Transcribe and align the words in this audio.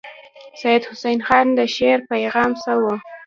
سید 0.61 0.83
حسن 0.91 1.17
خان 1.27 1.47
د 1.57 1.59
شعر 1.75 1.99
پیغام 2.11 2.51
څه 2.63 2.71
وو. 2.81 2.93